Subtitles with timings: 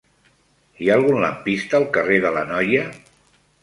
[0.85, 2.93] Hi ha algun lampista al carrer de l'Anoia?